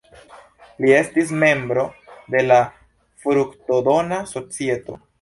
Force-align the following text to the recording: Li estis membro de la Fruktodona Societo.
Li 0.85 0.93
estis 0.99 1.33
membro 1.43 1.85
de 2.37 2.43
la 2.49 2.59
Fruktodona 3.27 4.23
Societo. 4.37 5.03